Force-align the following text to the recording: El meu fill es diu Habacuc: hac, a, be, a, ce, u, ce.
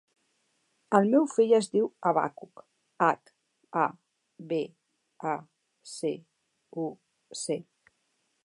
El 0.99 1.09
meu 1.15 1.27
fill 1.33 1.51
es 1.57 1.67
diu 1.75 1.89
Habacuc: 2.11 2.63
hac, 3.09 3.31
a, 3.83 3.85
be, 4.53 4.61
a, 5.33 5.37
ce, 5.93 6.15
u, 6.87 6.91
ce. 7.45 7.63